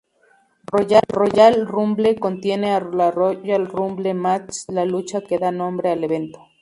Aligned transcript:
Royal 1.15 1.67
Rumble 1.67 2.17
contiene 2.17 2.71
la 2.91 3.11
Royal 3.11 3.67
Rumble 3.67 4.15
match, 4.15 4.63
la 4.69 4.83
lucha 4.83 5.21
que 5.21 5.37
da 5.37 5.51
nombre 5.51 5.91
al 5.91 6.03
evento. 6.03 6.39